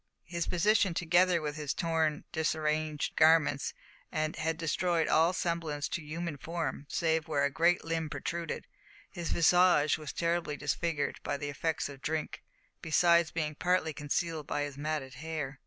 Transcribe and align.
His 0.25 0.47
position, 0.47 0.95
together 0.95 1.43
with 1.43 1.57
his 1.57 1.75
torn 1.75 2.11
and 2.13 2.31
disarranged 2.31 3.15
garments, 3.15 3.75
had 4.11 4.57
destroyed 4.57 5.07
all 5.07 5.31
semblance 5.31 5.87
to 5.89 6.01
human 6.01 6.37
form 6.37 6.87
save 6.89 7.27
where 7.27 7.45
a 7.45 7.51
great 7.51 7.83
limb 7.85 8.09
protruded. 8.09 8.65
His 9.11 9.29
visage 9.29 9.99
was 9.99 10.11
terribly 10.11 10.57
disfigured 10.57 11.19
by 11.21 11.37
the 11.37 11.49
effects 11.49 11.87
of 11.87 12.01
drink, 12.01 12.41
besides 12.81 13.29
being 13.29 13.53
partly 13.53 13.93
concealed 13.93 14.47
by 14.47 14.63
his 14.63 14.75
matted 14.75 15.13
hair. 15.21 15.59